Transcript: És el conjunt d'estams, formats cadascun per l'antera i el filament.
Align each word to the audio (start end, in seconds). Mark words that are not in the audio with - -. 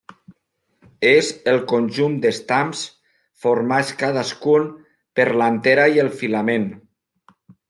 És 1.09 1.27
el 1.51 1.59
conjunt 1.71 2.15
d'estams, 2.23 2.81
formats 3.45 3.93
cadascun 4.01 4.67
per 5.21 5.29
l'antera 5.43 5.87
i 5.99 6.03
el 6.07 6.11
filament. 6.23 6.71